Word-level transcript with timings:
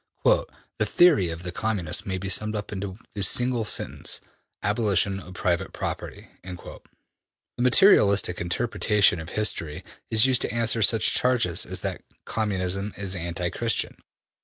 ``The 0.25 0.47
theory 0.81 1.29
of 1.29 1.43
the 1.43 1.51
Communists 1.51 2.07
may 2.07 2.17
be 2.17 2.27
summed 2.27 2.55
up 2.55 2.71
in 2.71 2.79
the 3.13 3.21
single 3.21 3.65
sentence: 3.65 4.19
Abolition 4.63 5.19
of 5.19 5.35
private 5.35 5.73
property.'' 5.73 6.27
The 6.41 6.89
materialistic 7.61 8.41
interpretation 8.41 9.19
of 9.19 9.29
history 9.29 9.85
is 10.09 10.25
used 10.25 10.41
to 10.41 10.51
answer 10.51 10.81
such 10.81 11.13
charges 11.13 11.67
as 11.67 11.81
that 11.81 12.01
Communism 12.25 12.95
is 12.97 13.15
anti 13.15 13.51
Christian. 13.51 13.95